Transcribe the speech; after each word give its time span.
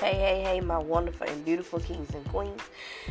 Hey, 0.00 0.14
hey, 0.14 0.42
hey, 0.42 0.60
my 0.60 0.78
wonderful 0.78 1.26
and 1.26 1.44
beautiful 1.44 1.78
kings 1.78 2.14
and 2.14 2.26
queens. 2.30 2.62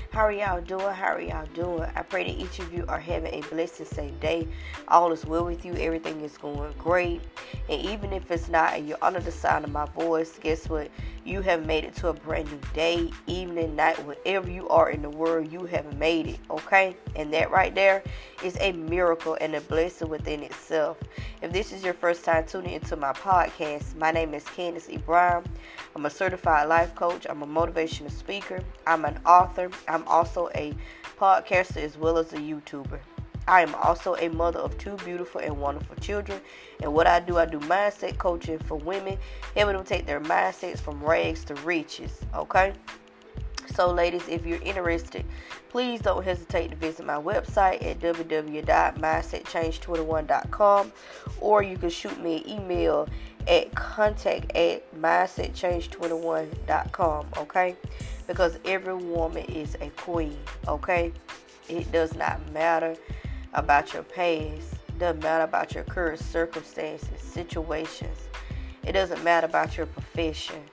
How 0.10 0.22
are 0.22 0.32
y'all 0.32 0.60
doing? 0.60 0.92
How 0.92 1.14
are 1.14 1.22
y'all 1.22 1.46
doing? 1.54 1.88
I 1.96 2.02
pray 2.02 2.24
that 2.24 2.42
each 2.42 2.58
of 2.58 2.74
you 2.74 2.84
are 2.88 3.00
having 3.00 3.32
a 3.32 3.42
blessed 3.48 3.86
safe 3.86 4.20
day. 4.20 4.48
All 4.88 5.12
is 5.12 5.24
well 5.24 5.46
with 5.46 5.64
you. 5.64 5.76
Everything 5.76 6.22
is 6.22 6.36
going 6.40 6.74
great. 6.80 7.22
And 7.70 7.80
even 7.80 8.12
if 8.12 8.32
it's 8.32 8.50
not 8.50 8.74
and 8.74 8.88
you're 8.88 8.98
under 9.04 9.20
the 9.20 9.32
sound 9.32 9.66
of 9.66 9.72
my 9.72 9.86
voice, 9.86 10.40
guess 10.42 10.68
what? 10.68 10.90
You 11.26 11.42
have 11.42 11.64
made 11.64 11.84
it 11.84 11.94
to 11.98 12.08
a 12.08 12.14
brand 12.14 12.52
new 12.52 12.60
day, 12.74 13.12
evening, 13.28 13.76
night, 13.76 14.04
wherever 14.04 14.50
you 14.50 14.68
are 14.70 14.90
in 14.90 15.04
the 15.04 15.12
world, 15.12 15.52
you 15.52 15.66
have 15.66 15.96
made 16.00 16.26
it. 16.26 16.40
Okay? 16.50 16.96
And 17.16 17.32
that 17.36 17.52
right 17.52 17.76
there 17.76 18.02
is 18.44 18.58
a 18.60 18.72
miracle 18.72 19.38
and 19.40 19.54
a 19.54 19.62
blessing 19.62 20.10
within 20.10 20.42
itself. 20.42 20.98
If 21.44 21.54
this 21.54 21.72
is 21.72 21.84
your 21.84 21.94
first 21.94 22.26
time 22.26 22.48
tuning 22.48 22.74
into 22.74 22.96
my 22.96 23.14
podcast, 23.14 23.96
my 23.96 24.10
name 24.10 24.34
is 24.34 24.44
Candis 24.46 24.88
C. 24.88 24.98
Brown. 24.98 25.46
I'm 25.96 26.06
a 26.06 26.10
certified 26.10 26.68
life 26.68 26.79
coach. 26.88 27.26
I'm 27.30 27.44
a 27.44 27.48
motivational 27.48 28.12
speaker. 28.12 28.64
I'm 28.88 29.06
an 29.06 29.20
author. 29.26 29.70
I'm 29.88 30.08
also 30.08 30.50
a 30.56 30.74
podcaster 31.18 31.78
as 31.78 31.98
well 31.98 32.18
as 32.18 32.34
a 32.34 32.38
YouTuber. 32.38 33.00
I 33.48 33.62
am 33.62 33.74
also 33.76 34.16
a 34.16 34.30
mother 34.30 34.60
of 34.60 34.78
two 34.78 34.96
beautiful 34.98 35.42
and 35.42 35.60
wonderful 35.60 35.96
children. 35.96 36.40
And 36.84 36.94
what 36.94 37.08
I 37.08 37.20
do, 37.20 37.38
I 37.38 37.46
do 37.46 37.60
mindset 37.62 38.20
coaching 38.20 38.60
for 38.60 38.76
women, 38.76 39.18
helping 39.56 39.76
them 39.76 39.86
take 39.86 40.06
their 40.06 40.22
mindsets 40.22 40.80
from 40.80 41.04
rags 41.04 41.44
to 41.46 41.56
riches. 41.56 42.20
Okay? 42.36 42.74
So, 43.76 43.92
ladies, 43.92 44.28
if 44.28 44.46
you're 44.46 44.62
interested, 44.62 45.26
please 45.70 46.02
don't 46.02 46.24
hesitate 46.24 46.70
to 46.72 46.76
visit 46.76 47.06
my 47.06 47.16
website 47.16 47.82
at 47.86 48.00
www.mindsetchange21.com 48.00 50.92
or 51.40 51.64
you 51.64 51.78
can 51.78 51.90
shoot 51.90 52.22
me 52.22 52.38
an 52.38 52.50
email 52.50 53.08
at 53.48 53.74
contact 53.76 54.52
at 54.56 54.92
mindsetchange21.com, 55.00 57.28
okay? 57.38 57.76
Because 58.28 58.60
every 58.66 58.96
woman 58.96 59.46
is 59.46 59.78
a 59.82 59.90
queen, 59.92 60.38
okay? 60.68 61.14
It 61.68 61.92
does 61.92 62.16
not 62.16 62.52
matter 62.52 62.96
about 63.54 63.94
your 63.94 64.02
past, 64.04 64.74
doesn't 64.98 65.22
matter 65.24 65.44
about 65.44 65.74
your 65.74 65.84
current 65.86 66.20
circumstances, 66.20 67.22
situations, 67.22 68.18
it 68.84 68.94
doesn't 68.94 69.24
matter 69.24 69.46
about 69.46 69.78
your 69.78 69.86
profession, 69.86 70.64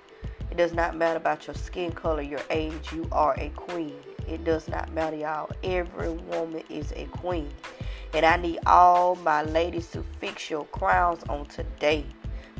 it 0.51 0.57
does 0.57 0.73
not 0.73 0.97
matter 0.97 1.17
about 1.17 1.47
your 1.47 1.55
skin 1.55 1.93
color, 1.93 2.23
your 2.23 2.43
age, 2.51 2.93
you 2.93 3.07
are 3.13 3.35
a 3.39 3.49
queen. 3.51 3.97
It 4.29 4.45
does 4.45 4.69
not 4.69 4.93
matter, 4.93 5.17
y'all. 5.17 5.51
Every 5.63 6.11
woman 6.11 6.63
is 6.69 6.93
a 6.97 7.05
queen. 7.07 7.51
And 8.15 8.25
I 8.25 8.37
need 8.37 8.59
all 8.67 9.17
my 9.17 9.43
ladies 9.43 9.89
to 9.89 10.03
fix 10.21 10.51
your 10.51 10.65
crowns 10.67 11.23
on 11.29 11.47
today 11.47 12.07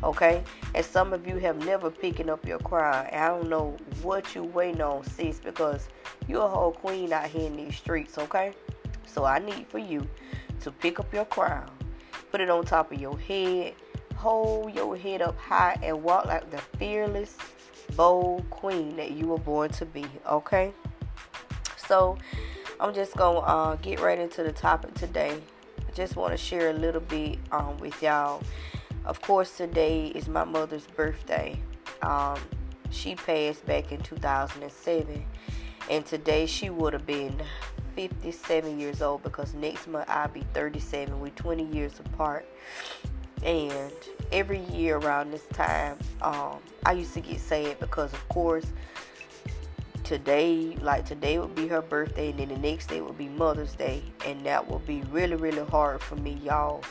okay? 0.03 0.43
And 0.75 0.85
some 0.85 1.13
of 1.13 1.27
you 1.27 1.37
have 1.39 1.65
never 1.65 1.91
picking 1.91 2.31
up 2.31 2.47
your 2.47 2.59
crown. 2.59 3.07
I 3.13 3.29
don't 3.29 3.49
know 3.49 3.77
what 4.03 4.35
you 4.35 4.45
waiting 4.45 4.81
on, 4.81 5.05
sis, 5.05 5.41
because 5.41 5.89
you're 6.29 6.45
a 6.45 6.49
whole 6.49 6.73
queen 6.73 7.13
out 7.13 7.27
here 7.27 7.47
in 7.47 7.57
these 7.57 7.77
streets, 7.77 8.19
okay? 8.19 8.53
So 9.07 9.25
I 9.25 9.39
need 9.39 9.67
for 9.69 9.79
you 9.79 10.07
to 10.61 10.71
pick 10.71 10.99
up 11.01 11.13
your 11.13 11.25
crown, 11.25 11.71
put 12.31 12.41
it 12.41 12.51
on 12.51 12.65
top 12.65 12.93
of 12.93 13.01
your 13.01 13.19
head, 13.19 13.75
hold 14.15 14.75
your 14.75 14.97
head 14.97 15.23
up 15.23 15.39
high, 15.39 15.79
and 15.83 16.03
walk 16.03 16.27
like 16.27 16.51
the 16.51 16.59
fearless, 16.79 17.37
bold 17.95 18.49
queen 18.51 18.97
that 18.97 19.13
you 19.13 19.27
were 19.27 19.39
born 19.39 19.71
to 19.71 19.87
be, 19.87 20.05
okay? 20.29 20.73
So 21.77 22.19
I'm 22.81 22.95
just 22.95 23.17
gonna 23.17 23.39
uh, 23.39 23.77
get 23.77 24.01
right 24.01 24.19
into 24.19 24.43
the 24.43 24.53
topic 24.53 24.95
today. 24.95 25.39
I 25.79 25.93
just 25.93 26.17
want 26.17 26.33
to 26.33 26.37
share 26.37 26.71
a 26.71 26.75
little 26.75 27.01
bit 27.01 27.39
um, 27.53 27.79
with 27.79 28.03
y'all 28.03 28.43
of 29.07 29.23
course, 29.23 29.57
today 29.57 30.07
is 30.09 30.29
my 30.29 30.43
mother's 30.43 30.87
birthday. 30.89 31.57
Um, 32.03 32.41
she 32.91 33.15
passed 33.15 33.65
back 33.65 33.93
in 33.93 34.01
2007, 34.01 35.25
and 35.89 36.05
today 36.05 36.47
she 36.47 36.71
would 36.71 36.93
have 36.93 37.07
been 37.07 37.41
57 37.95 38.81
years 38.81 39.01
old 39.01 39.23
because 39.23 39.55
next 39.55 39.87
month 39.87 40.07
I'll 40.09 40.27
be 40.27 40.45
37. 40.55 41.21
We're 41.21 41.29
20 41.31 41.67
years 41.67 42.01
apart. 42.01 42.47
And 43.45 43.93
every 44.33 44.61
year 44.61 44.97
around 44.97 45.31
this 45.31 45.45
time, 45.53 45.99
um, 46.23 46.59
I 46.85 46.93
used 46.93 47.15
to 47.15 47.21
get 47.21 47.41
sad 47.41 47.79
because, 47.79 48.13
of 48.13 48.29
course, 48.29 48.67
today, 50.05 50.77
like 50.81 51.05
today 51.05 51.39
would 51.39 51.55
be 51.55 51.67
her 51.69 51.83
birthday, 51.83 52.31
and 52.31 52.39
then 52.39 52.49
the 52.49 52.59
next 52.59 52.87
day 52.87 53.01
would 53.01 53.19
be 53.19 53.29
Mother's 53.29 53.75
Day, 53.75 54.03
and 54.25 54.45
that 54.47 54.67
would 54.69 54.87
be 54.87 55.03
really, 55.11 55.37
really 55.37 55.65
hard 55.65 56.01
for 56.01 56.17
me, 56.17 56.39
y'all 56.43 56.83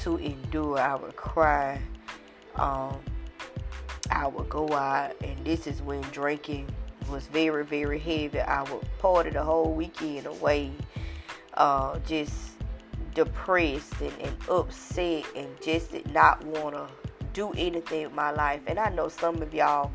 to 0.00 0.16
endure. 0.18 0.78
I 0.78 0.94
would 0.94 1.16
cry. 1.16 1.80
Um, 2.56 2.98
I 4.10 4.26
would 4.26 4.48
go 4.48 4.72
out, 4.72 5.14
and 5.22 5.44
this 5.44 5.66
is 5.66 5.82
when 5.82 6.02
drinking 6.12 6.68
was 7.10 7.26
very, 7.26 7.64
very 7.64 7.98
heavy. 7.98 8.40
I 8.40 8.62
would 8.70 8.86
party 8.98 9.30
the 9.30 9.42
whole 9.42 9.72
weekend 9.72 10.26
away, 10.26 10.72
uh, 11.54 11.98
just 12.06 12.34
depressed 13.18 14.00
and, 14.00 14.12
and 14.20 14.36
upset, 14.48 15.24
and 15.34 15.48
just 15.60 15.90
did 15.90 16.08
not 16.12 16.44
want 16.46 16.72
to 16.76 16.86
do 17.32 17.50
anything 17.56 18.04
with 18.04 18.14
my 18.14 18.30
life. 18.30 18.60
And 18.68 18.78
I 18.78 18.90
know 18.90 19.08
some 19.08 19.42
of 19.42 19.52
y'all 19.52 19.90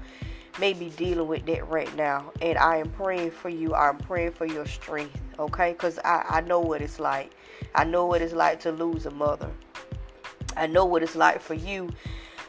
may 0.60 0.74
be 0.74 0.90
dealing 0.90 1.30
with 1.30 1.46
that 1.46 1.66
right 1.70 1.96
now, 1.96 2.34
and 2.42 2.58
I 2.58 2.76
am 2.78 2.90
praying 2.90 3.32
for 3.32 3.48
you. 3.48 3.74
I'm 3.74 3.98
praying 3.98 4.32
for 4.32 4.46
your 4.46 4.66
strength, 4.66 5.22
okay? 5.40 5.72
Because 5.72 6.00
I, 6.00 6.26
I 6.28 6.42
know 6.42 6.60
what 6.60 6.82
it's 6.82 7.00
like. 7.00 7.32
I 7.74 7.86
know 7.86 8.06
what 8.08 8.22
it's 8.22 8.34
like 8.34 8.60
to 8.62 8.74
lose 8.74 9.06
a 9.06 9.12
mother. 9.12 9.50
I 10.58 10.68
know 10.68 10.84
what 10.84 11.02
it's 11.02 11.16
like 11.16 11.40
for 11.40 11.54
you, 11.54 11.92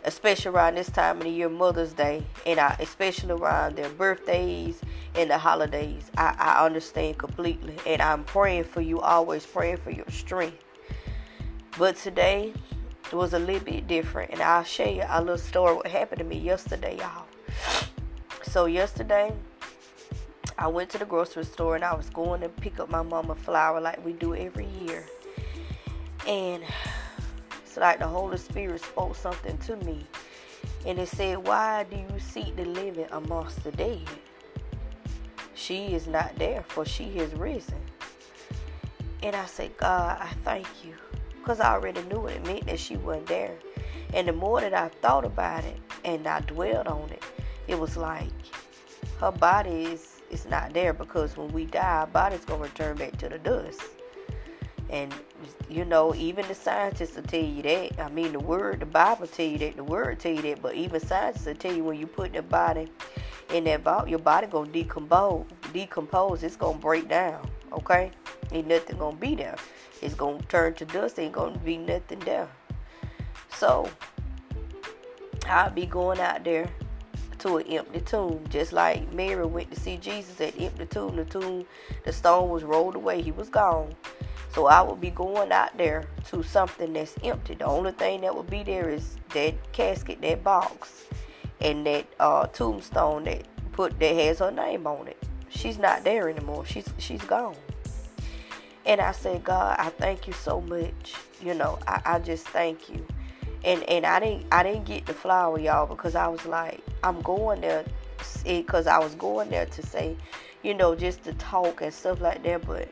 especially 0.02 0.50
around 0.50 0.74
this 0.74 0.90
time 0.90 1.18
of 1.18 1.22
the 1.22 1.30
year, 1.30 1.48
Mother's 1.48 1.92
Day, 1.92 2.26
and 2.46 2.58
I, 2.58 2.74
especially 2.80 3.30
around 3.30 3.76
their 3.76 3.90
birthdays 3.90 4.80
and 5.14 5.30
the 5.30 5.38
holidays. 5.38 6.10
I, 6.18 6.34
I 6.36 6.66
understand 6.66 7.16
completely, 7.16 7.76
and 7.86 8.02
I'm 8.02 8.24
praying 8.24 8.64
for 8.64 8.80
you, 8.80 8.98
always 8.98 9.46
praying 9.46 9.76
for 9.76 9.92
your 9.92 10.10
strength. 10.10 10.63
But 11.78 11.96
today 11.96 12.52
it 13.06 13.14
was 13.14 13.32
a 13.32 13.38
little 13.38 13.64
bit 13.64 13.86
different, 13.86 14.30
and 14.30 14.40
I'll 14.40 14.64
share 14.64 14.90
you 14.90 15.04
a 15.08 15.20
little 15.20 15.38
story 15.38 15.74
what 15.74 15.86
happened 15.86 16.20
to 16.20 16.24
me 16.24 16.38
yesterday, 16.38 16.98
y'all. 16.98 17.26
So 18.42 18.66
yesterday. 18.66 19.32
I 20.56 20.68
went 20.68 20.90
to 20.90 20.98
the 20.98 21.04
grocery 21.04 21.44
store 21.44 21.74
and 21.74 21.84
I 21.84 21.94
was 21.94 22.08
going 22.10 22.40
to 22.42 22.48
pick 22.48 22.78
up 22.78 22.88
my 22.88 23.02
mama 23.02 23.34
flower 23.34 23.80
like 23.80 24.04
we 24.04 24.12
do 24.12 24.36
every 24.36 24.66
year. 24.66 25.04
And 26.28 26.62
it's 27.64 27.76
like 27.76 27.98
the 27.98 28.06
Holy 28.06 28.38
Spirit 28.38 28.80
spoke 28.80 29.16
something 29.16 29.58
to 29.58 29.76
me. 29.76 30.06
And 30.86 30.98
it 30.98 31.08
said, 31.08 31.44
Why 31.44 31.84
do 31.90 31.96
you 31.96 32.20
seek 32.20 32.54
the 32.54 32.66
living 32.66 33.08
amongst 33.10 33.64
the 33.64 33.72
dead? 33.72 34.08
She 35.54 35.86
is 35.86 36.06
not 36.06 36.36
there, 36.36 36.62
for 36.68 36.84
she 36.84 37.10
has 37.18 37.32
risen. 37.34 37.80
And 39.22 39.34
I 39.34 39.46
said, 39.46 39.76
God, 39.76 40.18
I 40.20 40.28
thank 40.44 40.68
you. 40.84 40.94
Because 41.44 41.60
I 41.60 41.74
already 41.74 42.00
knew 42.04 42.20
what 42.20 42.32
it 42.32 42.46
meant 42.46 42.64
that 42.66 42.80
she 42.80 42.96
wasn't 42.96 43.26
there. 43.26 43.58
And 44.14 44.26
the 44.26 44.32
more 44.32 44.62
that 44.62 44.72
I 44.72 44.88
thought 44.88 45.26
about 45.26 45.62
it 45.64 45.76
and 46.02 46.26
I 46.26 46.40
dwelled 46.40 46.86
on 46.86 47.10
it, 47.10 47.22
it 47.68 47.78
was 47.78 47.98
like 47.98 48.30
her 49.20 49.30
body 49.30 49.84
is, 49.84 50.22
is 50.30 50.46
not 50.46 50.72
there 50.72 50.94
because 50.94 51.36
when 51.36 51.52
we 51.52 51.66
die, 51.66 51.98
our 51.98 52.06
body's 52.06 52.46
going 52.46 52.60
to 52.60 52.66
return 52.66 52.96
back 52.96 53.18
to 53.18 53.28
the 53.28 53.38
dust. 53.38 53.82
And 54.88 55.12
you 55.68 55.84
know, 55.84 56.14
even 56.14 56.48
the 56.48 56.54
scientists 56.54 57.16
will 57.16 57.24
tell 57.24 57.44
you 57.44 57.62
that. 57.62 58.00
I 58.00 58.08
mean, 58.08 58.32
the 58.32 58.40
word, 58.40 58.80
the 58.80 58.86
Bible 58.86 59.26
tell 59.26 59.44
you 59.44 59.58
that. 59.58 59.76
The 59.76 59.84
word 59.84 60.20
tell 60.20 60.32
you 60.32 60.40
that. 60.42 60.62
But 60.62 60.76
even 60.76 60.98
scientists 60.98 61.44
will 61.44 61.56
tell 61.56 61.74
you 61.74 61.84
when 61.84 61.98
you 61.98 62.06
put 62.06 62.32
your 62.32 62.42
body 62.42 62.88
in 63.52 63.64
that 63.64 63.82
vault, 63.82 64.08
your 64.08 64.18
body 64.18 64.46
gonna 64.46 64.70
decompose. 64.70 65.44
Decompose. 65.74 66.42
It's 66.42 66.56
gonna 66.56 66.78
break 66.78 67.08
down. 67.08 67.46
Okay, 67.72 68.12
ain't 68.54 68.68
nothing 68.68 68.98
gonna 68.98 69.16
be 69.16 69.34
there. 69.34 69.56
It's 70.00 70.14
gonna 70.14 70.40
turn 70.48 70.74
to 70.74 70.84
dust. 70.84 71.18
Ain't 71.18 71.32
gonna 71.32 71.58
be 71.58 71.76
nothing 71.76 72.20
there. 72.20 72.48
So 73.56 73.88
I'll 75.46 75.70
be 75.70 75.86
going 75.86 76.20
out 76.20 76.44
there 76.44 76.68
to 77.40 77.58
an 77.58 77.66
empty 77.66 78.00
tomb, 78.00 78.44
just 78.48 78.72
like 78.72 79.12
Mary 79.12 79.44
went 79.44 79.70
to 79.70 79.78
see 79.78 79.96
Jesus 79.96 80.40
at 80.40 80.58
empty 80.60 80.86
tomb. 80.86 81.16
The 81.16 81.24
tomb, 81.24 81.66
the 82.04 82.12
stone 82.12 82.48
was 82.48 82.64
rolled 82.64 82.94
away. 82.94 83.20
He 83.20 83.32
was 83.32 83.48
gone. 83.48 83.94
So 84.54 84.66
I 84.66 84.82
will 84.82 84.96
be 84.96 85.10
going 85.10 85.50
out 85.50 85.76
there 85.76 86.04
to 86.30 86.42
something 86.42 86.92
that's 86.92 87.16
empty. 87.24 87.54
The 87.54 87.64
only 87.64 87.90
thing 87.92 88.20
that 88.20 88.34
will 88.34 88.44
be 88.44 88.62
there 88.62 88.88
is 88.88 89.16
that 89.32 89.54
casket, 89.72 90.22
that 90.22 90.44
box, 90.44 91.04
and 91.60 91.84
that 91.86 92.06
uh, 92.20 92.46
tombstone 92.46 93.24
that 93.24 93.46
put 93.72 93.98
that 93.98 94.14
has 94.14 94.38
her 94.38 94.52
name 94.52 94.86
on 94.86 95.08
it. 95.08 95.20
She's 95.48 95.78
not 95.78 96.04
there 96.04 96.28
anymore. 96.28 96.64
She's 96.64 96.88
she's 96.98 97.22
gone. 97.22 97.56
And 98.86 99.00
I 99.00 99.12
said, 99.12 99.44
God, 99.44 99.76
I 99.78 99.88
thank 99.90 100.26
you 100.26 100.32
so 100.32 100.60
much. 100.60 101.14
You 101.42 101.54
know, 101.54 101.78
I, 101.86 102.02
I 102.04 102.18
just 102.18 102.46
thank 102.48 102.88
you. 102.88 103.04
And 103.64 103.82
and 103.84 104.04
I 104.04 104.20
didn't 104.20 104.46
I 104.52 104.62
didn't 104.62 104.84
get 104.84 105.06
the 105.06 105.14
flower, 105.14 105.58
y'all, 105.58 105.86
because 105.86 106.14
I 106.14 106.28
was 106.28 106.44
like, 106.44 106.82
I'm 107.02 107.20
going 107.22 107.62
there 107.62 107.84
because 108.44 108.86
I 108.86 108.98
was 108.98 109.14
going 109.14 109.50
there 109.50 109.66
to 109.66 109.82
say, 109.82 110.16
you 110.62 110.74
know, 110.74 110.94
just 110.94 111.24
to 111.24 111.32
talk 111.34 111.80
and 111.80 111.92
stuff 111.92 112.20
like 112.20 112.42
that. 112.42 112.66
But 112.66 112.88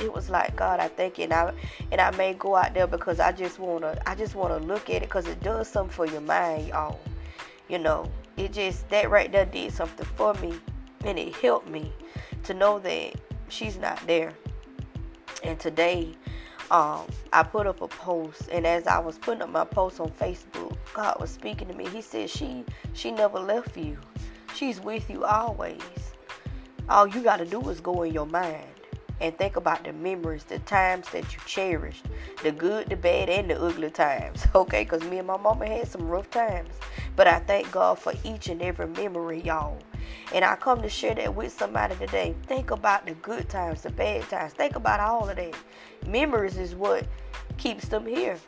it 0.00 0.12
was 0.12 0.28
like 0.28 0.56
God, 0.56 0.80
I 0.80 0.88
thank 0.88 1.18
you, 1.18 1.24
and 1.24 1.32
I 1.32 1.52
and 1.92 2.00
I 2.00 2.10
may 2.16 2.34
go 2.34 2.56
out 2.56 2.74
there 2.74 2.88
because 2.88 3.20
I 3.20 3.30
just 3.30 3.60
wanna 3.60 3.96
I 4.06 4.16
just 4.16 4.34
wanna 4.34 4.58
look 4.58 4.90
at 4.90 4.96
it 4.96 5.02
because 5.02 5.28
it 5.28 5.40
does 5.40 5.68
something 5.68 5.94
for 5.94 6.06
your 6.06 6.20
mind, 6.20 6.68
y'all. 6.68 6.98
You 7.68 7.78
know, 7.78 8.10
it 8.36 8.52
just 8.52 8.88
that 8.88 9.10
right 9.10 9.30
there 9.30 9.46
did 9.46 9.72
something 9.72 10.06
for 10.16 10.34
me 10.34 10.58
and 11.04 11.18
it 11.18 11.34
helped 11.36 11.68
me 11.68 11.92
to 12.44 12.54
know 12.54 12.78
that 12.80 13.14
she's 13.48 13.78
not 13.78 14.04
there. 14.06 14.32
And 15.44 15.58
today, 15.58 16.14
um, 16.70 17.06
I 17.32 17.42
put 17.42 17.66
up 17.66 17.80
a 17.80 17.88
post, 17.88 18.48
and 18.52 18.66
as 18.66 18.86
I 18.86 18.98
was 18.98 19.18
putting 19.18 19.42
up 19.42 19.50
my 19.50 19.64
post 19.64 20.00
on 20.00 20.10
Facebook, 20.10 20.76
God 20.92 21.18
was 21.20 21.30
speaking 21.30 21.68
to 21.68 21.74
me. 21.74 21.88
He 21.88 22.02
said, 22.02 22.28
"She, 22.28 22.64
she 22.92 23.10
never 23.10 23.38
left 23.38 23.76
you. 23.76 23.96
She's 24.54 24.80
with 24.80 25.08
you 25.08 25.24
always. 25.24 25.80
All 26.88 27.06
you 27.06 27.22
got 27.22 27.36
to 27.36 27.44
do 27.44 27.60
is 27.68 27.80
go 27.80 28.02
in 28.02 28.12
your 28.12 28.26
mind 28.26 28.66
and 29.20 29.36
think 29.36 29.56
about 29.56 29.84
the 29.84 29.92
memories, 29.92 30.44
the 30.44 30.58
times 30.60 31.08
that 31.10 31.32
you 31.34 31.40
cherished, 31.46 32.06
the 32.42 32.52
good, 32.52 32.88
the 32.88 32.96
bad, 32.96 33.28
and 33.28 33.50
the 33.50 33.60
ugly 33.60 33.90
times. 33.90 34.46
Okay, 34.54 34.84
because 34.84 35.02
me 35.04 35.18
and 35.18 35.26
my 35.26 35.36
mama 35.36 35.66
had 35.66 35.88
some 35.88 36.08
rough 36.08 36.30
times, 36.30 36.74
but 37.18 37.26
I 37.26 37.40
thank 37.40 37.72
God 37.72 37.98
for 37.98 38.12
each 38.22 38.48
and 38.48 38.62
every 38.62 38.86
memory, 38.86 39.40
y'all. 39.40 39.76
And 40.32 40.44
I 40.44 40.54
come 40.54 40.82
to 40.82 40.88
share 40.88 41.16
that 41.16 41.34
with 41.34 41.52
somebody 41.52 41.96
today. 41.96 42.36
Think 42.46 42.70
about 42.70 43.06
the 43.06 43.14
good 43.14 43.48
times, 43.48 43.82
the 43.82 43.90
bad 43.90 44.22
times. 44.28 44.52
Think 44.52 44.76
about 44.76 45.00
all 45.00 45.28
of 45.28 45.34
that. 45.34 45.54
Memories 46.06 46.56
is 46.56 46.76
what 46.76 47.04
keeps 47.56 47.88
them 47.88 48.06
here. 48.06 48.38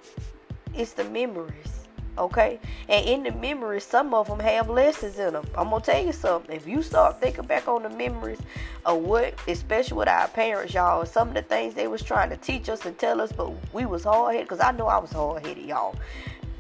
It's 0.73 0.93
the 0.93 1.03
memories. 1.03 1.89
Okay? 2.17 2.61
And 2.89 3.07
in 3.07 3.23
the 3.25 3.33
memories, 3.33 3.83
some 3.83 4.15
of 4.15 4.29
them 4.29 4.39
have 4.39 4.71
lessons 4.71 5.19
in 5.19 5.33
them. 5.33 5.47
I'm 5.57 5.71
going 5.71 5.83
to 5.83 5.91
tell 5.91 6.05
you 6.05 6.13
something. 6.13 6.55
If 6.55 6.69
you 6.69 6.81
start 6.83 7.21
thinking 7.21 7.47
back 7.47 7.67
on 7.67 7.83
the 7.83 7.91
memories 7.91 8.39
of 8.87 8.99
what, 8.99 9.35
especially 9.49 9.97
with 9.97 10.09
our 10.09 10.29
parents, 10.29 10.75
y'all, 10.75 11.05
some 11.07 11.29
of 11.29 11.35
the 11.35 11.43
things 11.43 11.75
they 11.75 11.89
was 11.89 12.05
trying 12.05 12.31
to 12.31 12.37
teach 12.37 12.69
us 12.69 12.87
and 12.87 12.97
tell 12.97 13.21
us, 13.21 13.33
but 13.33 13.53
we 13.75 13.85
was 13.85 14.05
hard-headed, 14.05 14.47
because 14.47 14.61
I 14.61 14.71
know 14.71 14.87
I 14.87 14.99
was 14.99 15.11
hard-headed, 15.11 15.65
y'all. 15.65 15.97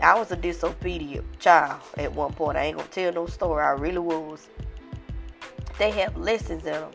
I 0.02 0.19
was 0.19 0.31
a 0.31 0.37
disobedient 0.37 1.38
child 1.38 1.81
at 1.99 2.14
one 2.14 2.32
point. 2.32 2.56
I 2.56 2.64
ain't 2.64 2.79
to 2.79 2.85
tell 2.87 3.12
no 3.12 3.26
story. 3.26 3.62
I 3.62 3.70
really 3.70 3.99
was 3.99 4.49
they 5.81 5.91
have 5.93 6.14
lessons 6.17 6.64
in 6.67 6.73
them. 6.73 6.91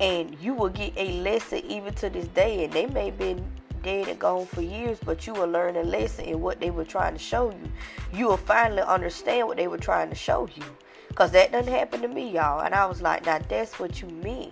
And 0.00 0.36
you 0.40 0.54
will 0.54 0.70
get 0.70 0.94
a 0.96 1.20
lesson 1.20 1.60
even 1.66 1.94
to 1.94 2.08
this 2.08 2.26
day. 2.28 2.64
And 2.64 2.72
they 2.72 2.86
may 2.86 3.06
have 3.06 3.18
been 3.18 3.44
dead 3.82 4.08
and 4.08 4.18
gone 4.18 4.46
for 4.46 4.62
years, 4.62 4.98
but 5.04 5.26
you 5.26 5.34
will 5.34 5.46
learn 5.46 5.76
a 5.76 5.82
lesson 5.82 6.24
in 6.24 6.40
what 6.40 6.60
they 6.60 6.70
were 6.70 6.86
trying 6.86 7.12
to 7.12 7.18
show 7.18 7.50
you. 7.50 7.70
You 8.12 8.26
will 8.28 8.38
finally 8.38 8.82
understand 8.82 9.46
what 9.46 9.58
they 9.58 9.68
were 9.68 9.78
trying 9.78 10.08
to 10.08 10.14
show 10.14 10.48
you. 10.54 10.64
Because 11.08 11.30
that 11.32 11.52
doesn't 11.52 11.72
happen 11.72 12.00
to 12.00 12.08
me, 12.08 12.30
y'all. 12.30 12.60
And 12.60 12.74
I 12.74 12.86
was 12.86 13.02
like, 13.02 13.26
now 13.26 13.38
that's 13.48 13.78
what 13.78 14.00
you 14.00 14.08
mean. 14.08 14.50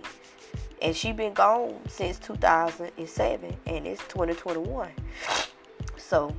And 0.81 0.95
she 0.95 1.11
been 1.11 1.33
gone 1.33 1.79
since 1.87 2.19
2007 2.19 3.57
and 3.65 3.87
it's 3.87 4.01
2021. 4.03 4.89
So 5.97 6.35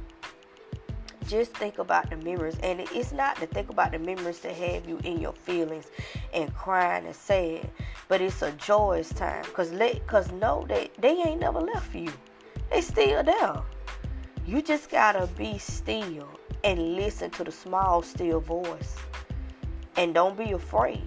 just 1.29 1.55
think 1.55 1.79
about 1.79 2.11
the 2.11 2.17
memories. 2.17 2.57
And 2.63 2.81
it's 2.81 3.13
not 3.13 3.37
to 3.37 3.47
think 3.47 3.71
about 3.71 3.93
the 3.93 3.99
memories 3.99 4.41
to 4.41 4.53
have 4.53 4.89
you 4.89 4.99
in 5.05 5.21
your 5.21 5.33
feelings 5.33 5.87
and 6.33 6.55
crying 6.55 7.07
and 7.07 7.15
sad 7.15 7.71
but 8.09 8.21
it's 8.21 8.43
a 8.43 8.53
joyous 8.53 9.11
time. 9.11 9.43
Because 9.45 9.73
let, 9.73 9.95
because 9.95 10.31
know 10.33 10.65
that 10.69 10.91
they 11.01 11.11
ain't 11.11 11.41
never 11.41 11.61
left 11.61 11.95
you. 11.95 12.13
They 12.71 12.81
still 12.81 13.23
there. 13.23 13.63
You 14.47 14.63
just 14.63 14.91
gotta 14.91 15.27
be 15.39 15.59
still 15.59 16.29
and 16.63 16.97
listen 16.97 17.31
to 17.31 17.45
the 17.45 17.53
small 17.53 18.03
still 18.03 18.41
voice. 18.41 18.97
And 19.97 20.13
don't 20.13 20.37
be 20.37 20.53
afraid. 20.53 21.03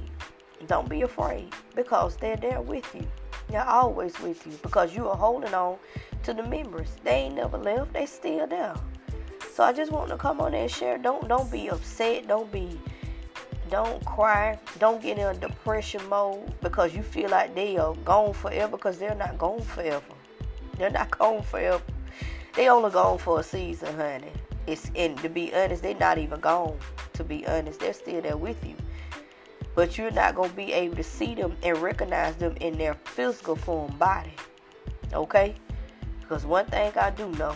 Don't 0.66 0.90
be 0.90 1.02
afraid 1.04 1.54
because 1.76 2.18
they're 2.18 2.38
there 2.38 2.62
with 2.62 2.94
you. 2.96 3.08
They're 3.50 3.64
always 3.64 4.20
with 4.20 4.46
you 4.46 4.54
because 4.62 4.96
you 4.96 5.08
are 5.08 5.16
holding 5.16 5.54
on 5.54 5.78
to 6.24 6.34
the 6.34 6.44
memories. 6.44 6.96
They 7.04 7.12
ain't 7.12 7.36
never 7.36 7.58
left. 7.58 7.94
They 7.94 8.06
still 8.06 8.48
there 8.48 8.76
so 9.58 9.64
I 9.64 9.74
just 9.74 9.92
want 9.92 10.10
to 10.10 10.18
come 10.18 10.40
on 10.40 10.54
and 10.54 10.70
share. 10.70 11.00
Don't 11.00 11.28
don't 11.28 11.50
be 11.50 11.72
upset. 11.72 12.28
Don't 12.28 12.52
be 12.52 12.80
don't 13.72 14.06
cry. 14.06 14.60
Don't 14.78 15.02
get 15.02 15.18
in 15.18 15.26
a 15.26 15.34
depression 15.34 16.08
mode 16.10 16.54
because 16.62 16.94
you 16.96 17.02
feel 17.02 17.32
like 17.32 17.56
they 17.56 17.76
are 17.76 17.96
gone 18.06 18.34
forever 18.34 18.70
because 18.78 19.00
they're 19.00 19.16
not 19.16 19.40
gone 19.40 19.62
forever. 19.62 20.14
They're 20.78 20.92
not 20.92 21.10
gone 21.18 21.42
forever. 21.42 21.82
They 22.54 22.70
only 22.70 22.92
gone 22.92 23.18
for 23.18 23.40
a 23.40 23.44
season, 23.44 23.96
honey. 23.96 24.32
It's 24.68 24.92
and 24.96 25.18
to 25.24 25.28
be 25.28 25.52
honest, 25.56 25.82
they're 25.82 25.96
not 25.96 26.20
even 26.20 26.40
gone. 26.40 26.78
To 27.14 27.24
be 27.24 27.48
honest, 27.48 27.80
they're 27.80 27.94
still 27.94 28.22
there 28.22 28.38
with 28.38 28.64
you. 28.64 28.76
But 29.74 29.98
you're 29.98 30.12
not 30.12 30.36
gonna 30.36 30.54
be 30.54 30.72
able 30.72 30.98
to 30.98 31.04
see 31.04 31.34
them 31.34 31.58
and 31.64 31.80
recognize 31.80 32.36
them 32.36 32.56
in 32.62 32.78
their 32.78 32.94
physical 32.94 33.56
form 33.56 33.98
body. 33.98 34.34
Okay? 35.14 35.56
Because 36.22 36.46
one 36.46 36.68
thing 36.68 36.92
I 36.96 37.10
do 37.10 37.28
know, 37.32 37.56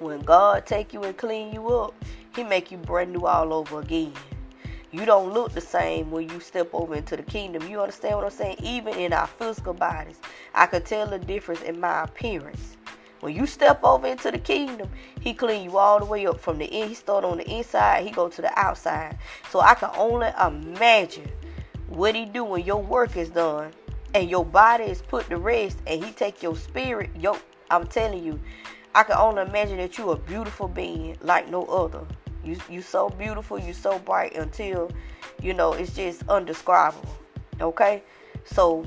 when 0.00 0.20
God 0.20 0.66
take 0.66 0.92
you 0.92 1.02
and 1.02 1.16
clean 1.16 1.52
you 1.52 1.68
up, 1.68 1.94
He 2.34 2.44
make 2.44 2.70
you 2.70 2.78
brand 2.78 3.12
new 3.12 3.26
all 3.26 3.52
over 3.52 3.80
again. 3.80 4.12
You 4.92 5.04
don't 5.04 5.32
look 5.32 5.52
the 5.52 5.60
same 5.60 6.10
when 6.10 6.28
you 6.28 6.40
step 6.40 6.70
over 6.72 6.94
into 6.94 7.16
the 7.16 7.22
kingdom. 7.22 7.68
You 7.68 7.80
understand 7.80 8.16
what 8.16 8.24
I'm 8.24 8.30
saying? 8.30 8.56
Even 8.62 8.94
in 8.94 9.12
our 9.12 9.26
physical 9.26 9.74
bodies, 9.74 10.20
I 10.54 10.66
could 10.66 10.86
tell 10.86 11.06
the 11.06 11.18
difference 11.18 11.62
in 11.62 11.80
my 11.80 12.04
appearance. 12.04 12.76
When 13.20 13.34
you 13.34 13.46
step 13.46 13.82
over 13.82 14.06
into 14.06 14.30
the 14.30 14.38
kingdom, 14.38 14.88
he 15.20 15.34
clean 15.34 15.64
you 15.64 15.78
all 15.78 15.98
the 15.98 16.04
way 16.04 16.26
up 16.26 16.40
from 16.40 16.58
the 16.58 16.66
in. 16.66 16.88
He 16.88 16.94
start 16.94 17.24
on 17.24 17.38
the 17.38 17.50
inside, 17.50 18.04
he 18.04 18.10
go 18.10 18.28
to 18.28 18.42
the 18.42 18.58
outside. 18.58 19.18
So 19.50 19.60
I 19.60 19.74
can 19.74 19.90
only 19.96 20.28
imagine 20.40 21.30
what 21.88 22.14
he 22.14 22.24
do 22.24 22.44
when 22.44 22.64
your 22.64 22.82
work 22.82 23.16
is 23.16 23.30
done 23.30 23.72
and 24.14 24.30
your 24.30 24.44
body 24.44 24.84
is 24.84 25.02
put 25.02 25.28
to 25.28 25.36
rest, 25.36 25.78
and 25.86 26.02
he 26.02 26.10
take 26.10 26.42
your 26.42 26.56
spirit. 26.56 27.10
Yo, 27.20 27.36
I'm 27.70 27.86
telling 27.86 28.24
you, 28.24 28.40
I 28.96 29.02
can 29.02 29.18
only 29.18 29.42
imagine 29.42 29.76
that 29.76 29.98
you 29.98 30.08
a 30.08 30.16
beautiful 30.16 30.68
being 30.68 31.18
like 31.20 31.50
no 31.50 31.66
other. 31.66 32.00
You 32.42 32.56
you 32.70 32.80
so 32.80 33.10
beautiful, 33.10 33.58
you 33.58 33.74
so 33.74 33.98
bright 33.98 34.34
until 34.34 34.90
you 35.42 35.52
know 35.52 35.74
it's 35.74 35.94
just 35.94 36.26
undescribable. 36.30 37.14
Okay? 37.60 38.02
So 38.44 38.86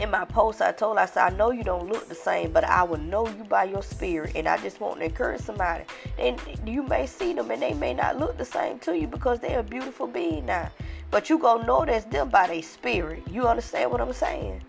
in 0.00 0.12
my 0.12 0.24
post 0.24 0.62
I 0.62 0.70
told 0.70 0.96
I 0.96 1.06
said 1.06 1.32
I 1.32 1.36
know 1.36 1.50
you 1.50 1.64
don't 1.64 1.88
look 1.88 2.08
the 2.08 2.14
same, 2.14 2.52
but 2.52 2.62
I 2.62 2.84
will 2.84 3.00
know 3.00 3.26
you 3.26 3.42
by 3.42 3.64
your 3.64 3.82
spirit. 3.82 4.36
And 4.36 4.46
I 4.46 4.58
just 4.58 4.80
want 4.80 5.00
to 5.00 5.06
encourage 5.06 5.40
somebody. 5.40 5.82
And 6.16 6.40
you 6.64 6.84
may 6.84 7.06
see 7.06 7.32
them 7.32 7.50
and 7.50 7.60
they 7.60 7.74
may 7.74 7.94
not 7.94 8.16
look 8.16 8.38
the 8.38 8.44
same 8.44 8.78
to 8.80 8.96
you 8.96 9.08
because 9.08 9.40
they're 9.40 9.58
a 9.58 9.64
beautiful 9.64 10.06
being 10.06 10.46
now. 10.46 10.70
But 11.10 11.28
you 11.28 11.40
gonna 11.40 11.66
know 11.66 11.84
that's 11.84 12.04
them 12.04 12.28
by 12.28 12.46
their 12.46 12.62
spirit. 12.62 13.24
You 13.28 13.48
understand 13.48 13.90
what 13.90 14.00
I'm 14.00 14.12
saying? 14.12 14.62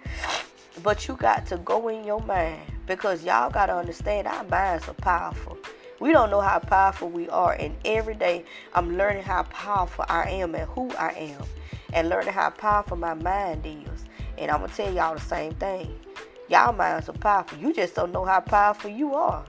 But 0.84 1.08
you 1.08 1.16
got 1.16 1.46
to 1.48 1.58
go 1.58 1.90
in 1.90 2.04
your 2.06 2.22
mind 2.22 2.62
because 2.88 3.24
y'all 3.24 3.50
got 3.50 3.68
to 3.68 3.76
understand 3.76 4.28
our 4.28 4.44
minds 4.46 4.88
are 4.88 4.94
powerful. 4.94 5.58
We 6.00 6.12
don't 6.12 6.32
know 6.32 6.42
how 6.42 6.60
powerful 6.60 7.10
we 7.10 7.30
are, 7.30 7.54
and 7.54 7.76
every 7.86 8.16
day 8.16 8.46
I'm 8.74 8.98
learning 8.98 9.24
how 9.24 9.44
powerful 9.44 10.06
I 10.10 10.30
am 10.30 10.56
and 10.56 10.68
who 10.70 10.90
I 10.92 11.10
am, 11.10 11.44
and 11.94 12.10
learning 12.10 12.34
how 12.34 12.50
powerful 12.50 12.98
my 12.98 13.14
mind 13.14 13.66
is. 13.66 14.06
And 14.38 14.50
I'm 14.50 14.62
gonna 14.62 14.74
tell 14.74 14.92
y'all 14.92 15.14
the 15.14 15.22
same 15.22 15.54
thing. 15.56 16.00
Y'all 16.50 16.74
minds 16.74 17.08
are 17.08 17.14
powerful. 17.14 17.60
You 17.60 17.74
just 17.74 17.94
don't 17.94 18.12
know 18.12 18.26
how 18.26 18.40
powerful 18.40 18.90
you 18.90 19.14
are. 19.14 19.46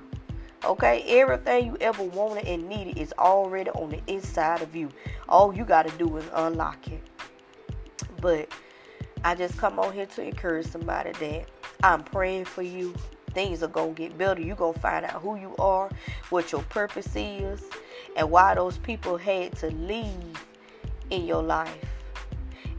Okay, 0.64 1.02
everything 1.08 1.66
you 1.66 1.76
ever 1.80 2.02
wanted 2.02 2.46
and 2.46 2.68
needed 2.68 2.98
is 2.98 3.12
already 3.18 3.70
on 3.70 3.90
the 3.90 4.00
inside 4.06 4.62
of 4.62 4.76
you. 4.76 4.90
All 5.28 5.54
you 5.54 5.64
got 5.64 5.88
to 5.88 5.96
do 5.96 6.16
is 6.18 6.24
unlock 6.34 6.86
it. 6.88 7.02
But 8.20 8.48
I 9.24 9.36
just 9.36 9.56
come 9.56 9.78
on 9.78 9.92
here 9.92 10.06
to 10.06 10.22
encourage 10.22 10.66
somebody 10.66 11.12
that 11.12 11.48
I'm 11.82 12.02
praying 12.02 12.46
for 12.46 12.62
you. 12.62 12.94
Things 13.30 13.62
are 13.62 13.68
going 13.68 13.94
to 13.94 14.02
get 14.02 14.18
better. 14.18 14.40
You're 14.42 14.56
going 14.56 14.74
to 14.74 14.80
find 14.80 15.04
out 15.04 15.22
who 15.22 15.36
you 15.36 15.54
are, 15.58 15.90
what 16.30 16.50
your 16.50 16.62
purpose 16.62 17.14
is, 17.14 17.62
and 18.16 18.30
why 18.30 18.54
those 18.54 18.78
people 18.78 19.16
had 19.16 19.56
to 19.58 19.70
leave 19.70 20.44
in 21.10 21.24
your 21.24 21.42
life. 21.42 21.72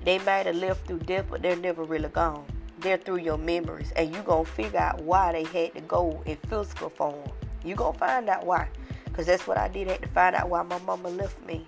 They 0.04 0.20
might 0.20 0.46
have 0.46 0.58
left 0.58 0.86
through 0.86 1.00
death, 1.00 1.26
but 1.30 1.42
they're 1.42 1.56
never 1.56 1.84
really 1.84 2.10
gone. 2.10 2.46
They're 2.80 2.98
through 2.98 3.20
your 3.20 3.38
memories, 3.38 3.94
and 3.96 4.14
you're 4.14 4.24
going 4.24 4.46
to 4.46 4.52
figure 4.52 4.80
out 4.80 5.02
why 5.02 5.32
they 5.32 5.46
had 5.46 5.76
to 5.76 5.82
go 5.82 6.22
in 6.26 6.36
physical 6.50 6.90
form. 6.90 7.24
You're 7.64 7.78
going 7.78 7.94
to 7.94 8.00
find 8.00 8.28
out 8.28 8.46
why. 8.46 8.68
Because 9.06 9.28
that's 9.28 9.48
what 9.48 9.58
I 9.58 9.70
did. 9.70 9.88
I 9.88 9.92
had 9.94 10.02
to 10.02 10.08
find 10.10 10.36
out 10.36 10.50
why 10.50 10.62
my 10.64 10.80
mama 10.80 11.08
left 11.08 11.42
me 11.46 11.66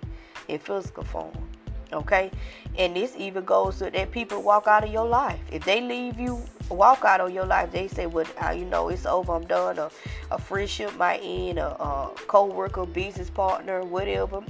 in 0.48 0.58
physical 0.58 1.04
form. 1.04 1.45
Okay? 1.92 2.30
And 2.78 2.94
this 2.94 3.14
even 3.16 3.44
goes 3.44 3.78
to 3.78 3.90
that 3.90 4.10
people 4.10 4.42
walk 4.42 4.66
out 4.66 4.84
of 4.84 4.92
your 4.92 5.06
life. 5.06 5.40
If 5.50 5.64
they 5.64 5.80
leave 5.80 6.18
you, 6.18 6.42
walk 6.68 7.04
out 7.04 7.20
of 7.20 7.30
your 7.30 7.46
life, 7.46 7.70
they 7.72 7.88
say, 7.88 8.06
well, 8.06 8.26
you 8.54 8.64
know, 8.64 8.88
it's 8.88 9.06
over, 9.06 9.32
I'm 9.32 9.46
done. 9.46 9.78
Or 9.78 9.90
a 10.30 10.38
friendship 10.38 10.96
might 10.96 11.20
end, 11.22 11.58
a, 11.58 11.68
a 11.80 12.10
co-worker, 12.26 12.86
business 12.86 13.30
partner, 13.30 13.82
whatever. 13.82 14.42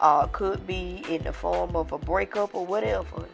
Uh, 0.00 0.28
could 0.28 0.64
be 0.64 1.04
in 1.08 1.24
the 1.24 1.32
form 1.32 1.74
of 1.74 1.90
a 1.90 1.98
breakup 1.98 2.54
or 2.54 2.64
whatever. 2.64 3.24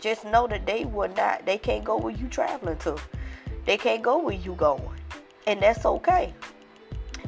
Just 0.00 0.24
know 0.24 0.46
that 0.46 0.64
they 0.64 0.86
will 0.86 1.10
not, 1.14 1.44
they 1.44 1.58
can't 1.58 1.84
go 1.84 1.98
where 1.98 2.12
you 2.12 2.26
traveling 2.28 2.78
to. 2.78 2.96
They 3.66 3.76
can't 3.76 4.02
go 4.02 4.18
where 4.18 4.34
you 4.34 4.54
going. 4.54 4.96
And 5.46 5.60
that's 5.60 5.84
okay. 5.84 6.32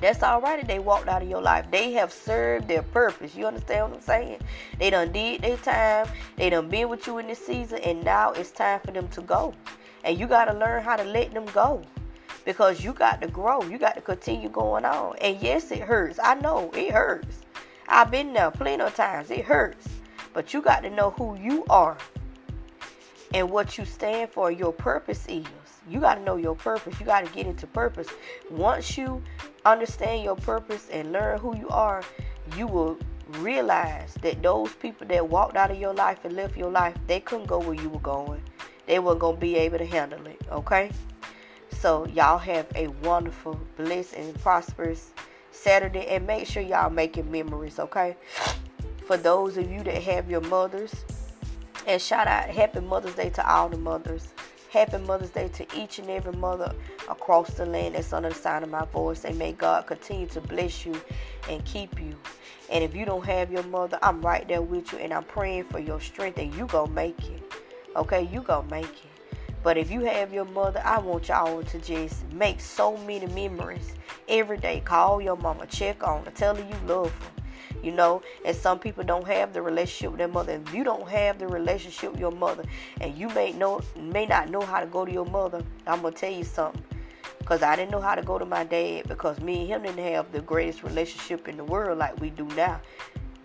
That's 0.00 0.23
all 0.23 0.40
right 0.40 0.61
if 0.61 0.67
they 0.67 0.78
walked 0.78 1.09
out 1.09 1.23
of 1.23 1.28
your 1.28 1.43
life. 1.43 1.67
They 1.71 1.93
have 1.93 2.12
served 2.12 2.69
their 2.69 2.83
purpose. 2.83 3.35
You 3.35 3.47
understand 3.47 3.90
what 3.90 3.97
I'm 3.97 4.02
saying? 4.02 4.38
They 4.78 4.90
done 4.90 5.12
did 5.12 5.43
their 5.43 5.57
time. 5.57 6.09
They 6.37 6.50
done 6.50 6.69
been 6.69 6.88
with 6.88 7.07
you 7.07 7.19
in 7.19 7.26
this 7.26 7.45
season, 7.45 7.78
and 7.81 8.05
now 8.05 8.33
it's 8.33 8.52
time 8.52 8.81
for 8.81 8.93
them 8.93 9.09
to 9.09 9.23
go. 9.23 9.55
And 10.05 10.19
you 10.19 10.26
got 10.26 10.45
to 10.47 10.55
learn 10.55 10.85
how 10.85 10.97
to 10.97 11.05
let 11.05 11.33
them 11.33 11.47
go 11.47 11.83
because 12.45 12.85
you 12.85 12.93
got 12.93 13.21
to 13.23 13.28
grow. 13.28 13.62
You 13.62 13.78
got 13.78 13.97
to 13.97 14.00
continue 14.00 14.49
going 14.49 14.85
on. 14.85 15.17
And 15.21 15.40
yes, 15.43 15.71
it 15.73 15.81
hurts. 15.81 16.21
I 16.23 16.35
know 16.37 16.71
it 16.75 16.93
hurts. 16.93 17.40
I've 17.88 18.11
been 18.11 18.33
there 18.33 18.50
plenty 18.50 18.83
of 18.83 18.95
times. 18.95 19.31
It 19.31 19.45
hurts. 19.45 19.88
But 20.33 20.55
you 20.55 20.62
got 20.62 20.83
to 20.85 20.90
know 20.90 21.11
who 21.11 21.37
you 21.37 21.64
are 21.69 21.97
and 23.35 23.50
what 23.50 23.76
you 23.76 23.85
stand 23.85 24.31
for, 24.31 24.50
your 24.50 24.73
purpose 24.73 25.26
is. 25.28 25.45
You 25.88 26.00
got 26.00 26.17
to 26.17 26.23
know 26.23 26.37
your 26.37 26.55
purpose. 26.55 26.99
You 27.00 27.07
got 27.07 27.26
to 27.26 27.33
get 27.33 27.47
into 27.47 27.67
purpose. 27.67 28.09
Once 28.50 28.97
you 28.99 29.23
understand 29.72 30.25
your 30.25 30.37
purpose 30.37 30.88
and 30.90 31.12
learn 31.12 31.38
who 31.38 31.56
you 31.56 31.68
are, 31.68 32.02
you 32.56 32.66
will 32.66 32.98
realize 33.38 34.14
that 34.22 34.42
those 34.42 34.72
people 34.75 35.06
that 35.06 35.28
walked 35.28 35.56
out 35.56 35.70
of 35.70 35.78
your 35.78 35.94
life 35.94 36.25
and 36.25 36.34
left 36.34 36.56
your 36.56 36.70
life, 36.70 36.94
they 37.06 37.20
couldn't 37.20 37.46
go 37.46 37.58
where 37.58 37.75
you 37.75 37.88
were 37.88 38.00
going. 38.00 38.42
They 38.87 38.98
weren't 38.98 39.18
going 39.18 39.37
to 39.37 39.40
be 39.40 39.56
able 39.56 39.78
to 39.78 39.87
handle 39.87 40.26
it, 40.26 40.40
okay? 40.50 40.90
So, 41.80 42.06
y'all 42.06 42.38
have 42.38 42.66
a 42.75 42.88
wonderful, 42.88 43.60
blessed, 43.76 44.14
and 44.14 44.34
prosperous 44.40 45.12
Saturday. 45.50 46.06
And 46.06 46.26
make 46.26 46.46
sure 46.46 46.62
y'all 46.62 46.90
making 46.90 47.30
memories, 47.30 47.78
okay? 47.78 48.16
For 49.06 49.16
those 49.16 49.56
of 49.58 49.70
you 49.70 49.82
that 49.84 50.02
have 50.02 50.30
your 50.30 50.40
mothers, 50.40 51.04
and 51.87 52.00
shout 52.00 52.26
out 52.26 52.48
Happy 52.48 52.80
Mother's 52.80 53.14
Day 53.14 53.30
to 53.30 53.50
all 53.50 53.68
the 53.68 53.78
mothers. 53.78 54.28
Happy 54.70 54.98
Mother's 54.98 55.30
Day 55.30 55.48
to 55.48 55.66
each 55.75 55.98
and 55.98 56.10
every 56.10 56.34
mother 56.34 56.75
across 57.08 57.54
the 57.54 57.64
land 57.64 57.94
that's 57.94 58.12
under 58.12 58.28
the 58.28 58.34
sound 58.34 58.64
of 58.64 58.70
my 58.70 58.84
voice. 58.84 59.25
And 59.25 59.38
may 59.38 59.52
God 59.52 59.87
continue 59.87 60.26
to 60.28 60.42
bless 60.42 60.84
you 60.84 61.00
and 61.48 61.64
keep 61.64 61.98
you. 61.98 62.14
And 62.70 62.84
if 62.84 62.94
you 62.94 63.06
don't 63.06 63.25
have 63.25 63.50
your 63.50 63.62
mother, 63.62 63.98
I'm 64.02 64.20
right 64.20 64.46
there 64.46 64.60
with 64.60 64.92
you 64.92 64.98
and 64.98 65.14
I'm 65.14 65.25
praying 65.25 65.64
for 65.64 65.78
your 65.78 66.00
strength 66.00 66.38
and 66.38 66.54
you 66.54 66.66
gonna 66.66 66.92
make 66.92 67.18
it. 67.30 67.42
Okay, 67.96 68.28
you 68.30 68.42
gonna 68.42 68.68
make 68.70 68.84
it. 68.84 69.34
But 69.62 69.78
if 69.78 69.90
you 69.90 70.02
have 70.02 70.34
your 70.34 70.44
mother, 70.44 70.82
I 70.84 70.98
want 70.98 71.28
y'all 71.28 71.62
to 71.62 71.78
just 71.78 72.30
make 72.32 72.60
so 72.60 72.96
many 72.98 73.26
memories 73.26 73.94
every 74.28 74.58
day. 74.58 74.82
Call 74.84 75.22
your 75.22 75.37
mama, 75.37 75.66
check 75.66 76.06
on 76.06 76.26
her, 76.26 76.30
tell 76.30 76.54
her 76.54 76.62
you 76.62 76.76
love 76.87 77.10
her. 77.10 77.38
You 77.82 77.92
know, 77.92 78.22
and 78.44 78.56
some 78.56 78.78
people 78.78 79.04
don't 79.04 79.26
have 79.26 79.52
the 79.52 79.62
relationship 79.62 80.12
with 80.12 80.18
their 80.18 80.28
mother. 80.28 80.60
If 80.66 80.75
you 80.75 80.84
don't 80.84 81.08
have 81.08 81.38
the 81.38 81.46
relationship 81.46 82.12
with 82.12 82.20
your 82.20 82.32
mother, 82.32 82.64
and 83.00 83.16
you 83.16 83.28
may 83.30 83.52
know 83.52 83.80
may 83.96 84.26
not 84.26 84.50
know 84.50 84.60
how 84.60 84.80
to 84.80 84.87
go 84.87 85.04
to 85.04 85.12
your 85.12 85.26
mother, 85.26 85.62
I'm 85.87 86.02
gonna 86.02 86.14
tell 86.14 86.32
you 86.32 86.44
something. 86.44 86.82
Cause 87.44 87.62
I 87.62 87.76
didn't 87.76 87.92
know 87.92 88.00
how 88.00 88.14
to 88.14 88.22
go 88.22 88.38
to 88.38 88.44
my 88.44 88.64
dad 88.64 89.08
because 89.08 89.40
me 89.40 89.60
and 89.60 89.68
him 89.68 89.82
didn't 89.96 90.12
have 90.12 90.30
the 90.32 90.42
greatest 90.42 90.82
relationship 90.82 91.48
in 91.48 91.56
the 91.56 91.64
world 91.64 91.98
like 91.98 92.20
we 92.20 92.28
do 92.28 92.44
now. 92.48 92.78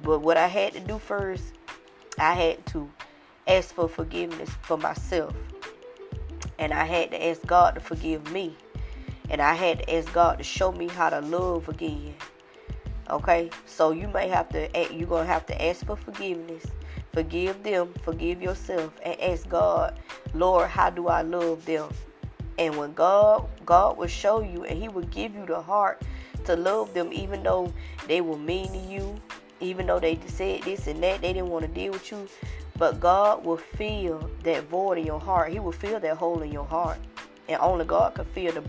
But 0.02 0.20
what 0.20 0.36
I 0.36 0.48
had 0.48 0.74
to 0.74 0.82
do 0.82 1.00
first, 1.00 1.54
I 2.20 2.34
had 2.34 2.66
to 2.68 2.90
ask 3.48 3.74
for 3.74 3.88
forgiveness 3.88 4.50
for 4.62 4.78
myself. 4.78 5.34
And 6.60 6.74
I 6.74 6.84
had 6.84 7.12
to 7.12 7.26
ask 7.26 7.46
God 7.46 7.76
to 7.76 7.80
forgive 7.80 8.32
me. 8.32 8.56
And 9.30 9.42
I 9.42 9.54
had 9.54 9.80
to 9.80 9.96
ask 9.96 10.12
God 10.12 10.38
to 10.38 10.44
show 10.44 10.72
me 10.72 10.88
how 10.90 11.10
to 11.10 11.22
love 11.22 11.70
again. 11.70 12.16
Okay? 13.10 13.50
So 13.66 13.92
you 13.92 14.08
may 14.08 14.28
have 14.28 14.50
to 14.50 14.70
you're 14.94 15.08
to 15.08 15.26
have 15.26 15.46
to 15.48 15.66
ask 15.66 15.86
for 15.86 15.96
forgiveness. 15.96 16.66
Forgive 17.14 17.62
them, 17.64 17.94
forgive 18.04 18.42
yourself 18.42 18.94
and 19.04 19.20
ask 19.22 19.48
God, 19.48 20.00
"Lord, 20.34 20.70
how 20.70 20.90
do 20.90 21.08
I 21.08 21.22
love 21.22 21.66
them?" 21.66 21.90
And 22.58 22.78
when 22.78 22.94
God 22.94 23.48
God 23.66 23.98
will 23.98 24.08
show 24.08 24.42
you 24.42 24.64
and 24.64 24.82
he 24.82 24.88
will 24.88 25.04
give 25.06 25.36
you 25.36 25.46
the 25.46 25.62
heart 25.62 26.02
to 26.46 26.56
love 26.56 26.94
them 26.94 27.12
even 27.14 27.44
though 27.44 27.72
they 28.08 28.22
were 28.22 28.38
mean 28.38 28.72
to 28.74 28.78
you, 28.78 29.20
even 29.60 29.88
though 29.88 30.00
they 30.00 30.20
said 30.28 30.64
this 30.64 30.88
and 30.88 31.02
that, 31.04 31.22
they 31.22 31.34
didn't 31.34 31.50
want 31.50 31.66
to 31.66 31.72
deal 31.72 31.94
with 31.94 32.12
you. 32.12 32.28
But 32.78 33.00
God 33.00 33.46
will 33.46 33.58
fill 33.58 34.30
that 34.44 34.64
void 34.64 34.98
in 34.98 35.06
your 35.06 35.20
heart. 35.20 35.52
He 35.52 35.60
will 35.60 35.72
fill 35.72 36.00
that 36.00 36.18
hole 36.18 36.42
in 36.42 36.52
your 36.52 36.66
heart. 36.66 36.98
And 37.48 37.60
only 37.62 37.86
God 37.86 38.16
can 38.16 38.26
fill 38.26 38.54
the 38.54 38.64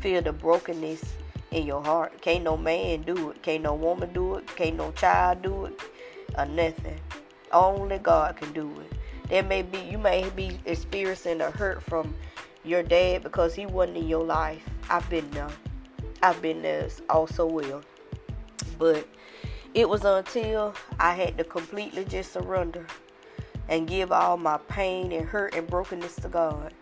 fill 0.00 0.22
the 0.22 0.32
brokenness 0.32 1.04
in 1.56 1.66
your 1.66 1.82
heart. 1.82 2.20
Can't 2.20 2.44
no 2.44 2.56
man 2.56 3.02
do 3.02 3.30
it. 3.30 3.42
Can't 3.42 3.62
no 3.62 3.74
woman 3.74 4.12
do 4.12 4.36
it. 4.36 4.46
Can't 4.56 4.76
no 4.76 4.92
child 4.92 5.42
do 5.42 5.64
it. 5.66 5.80
Or 6.36 6.44
nothing. 6.44 7.00
Only 7.50 7.98
God 7.98 8.36
can 8.36 8.52
do 8.52 8.70
it. 8.80 8.92
There 9.28 9.42
may 9.42 9.62
be 9.62 9.78
you 9.78 9.98
may 9.98 10.28
be 10.30 10.60
experiencing 10.66 11.40
a 11.40 11.50
hurt 11.50 11.82
from 11.82 12.14
your 12.64 12.82
dad 12.82 13.22
because 13.22 13.54
he 13.54 13.66
wasn't 13.66 13.96
in 13.96 14.08
your 14.08 14.24
life. 14.24 14.62
I've 14.90 15.08
been 15.08 15.30
there. 15.30 15.48
I've 16.22 16.40
been 16.42 16.62
there 16.62 16.88
also 17.08 17.46
well. 17.46 17.82
But 18.78 19.08
it 19.74 19.88
was 19.88 20.04
until 20.04 20.74
I 21.00 21.14
had 21.14 21.38
to 21.38 21.44
completely 21.44 22.04
just 22.04 22.32
surrender 22.32 22.86
and 23.68 23.88
give 23.88 24.12
all 24.12 24.36
my 24.36 24.58
pain 24.68 25.12
and 25.12 25.26
hurt 25.26 25.54
and 25.54 25.66
brokenness 25.66 26.16
to 26.16 26.28
God. 26.28 26.74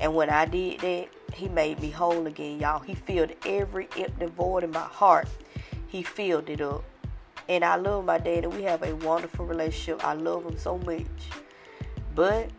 And 0.00 0.14
when 0.14 0.30
I 0.30 0.44
did 0.44 0.80
that, 0.80 1.08
He 1.34 1.48
made 1.48 1.80
me 1.80 1.90
whole 1.90 2.26
again, 2.26 2.60
y'all. 2.60 2.80
He 2.80 2.94
filled 2.94 3.32
every 3.46 3.88
empty 3.96 4.26
void 4.26 4.64
in 4.64 4.70
my 4.70 4.80
heart. 4.80 5.28
He 5.88 6.02
filled 6.02 6.48
it 6.50 6.60
up. 6.60 6.84
And 7.48 7.64
I 7.64 7.76
love 7.76 8.04
my 8.04 8.18
dad, 8.18 8.44
and 8.44 8.54
we 8.54 8.62
have 8.62 8.82
a 8.82 8.94
wonderful 8.96 9.44
relationship. 9.44 10.04
I 10.04 10.14
love 10.14 10.44
him 10.44 10.56
so 10.56 10.78
much. 10.78 11.06
But 12.14 12.50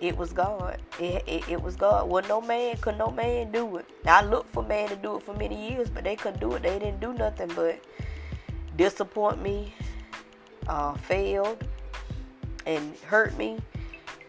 it 0.00 0.16
was 0.16 0.32
God. 0.32 0.80
It, 1.00 1.22
it, 1.26 1.48
it 1.48 1.62
was 1.62 1.76
God. 1.76 2.08
Well, 2.08 2.24
no 2.28 2.40
man 2.40 2.76
could 2.76 2.96
no 2.98 3.10
man 3.10 3.50
do 3.50 3.76
it. 3.76 3.86
I 4.06 4.22
looked 4.24 4.50
for 4.52 4.62
man 4.62 4.88
to 4.90 4.96
do 4.96 5.16
it 5.16 5.22
for 5.22 5.34
many 5.34 5.70
years, 5.70 5.90
but 5.90 6.04
they 6.04 6.16
couldn't 6.16 6.40
do 6.40 6.54
it. 6.54 6.62
They 6.62 6.78
didn't 6.78 7.00
do 7.00 7.12
nothing 7.12 7.50
but 7.54 7.80
disappoint 8.76 9.42
me, 9.42 9.74
uh, 10.68 10.94
failed, 10.94 11.64
and 12.64 12.96
hurt 13.06 13.36
me. 13.36 13.58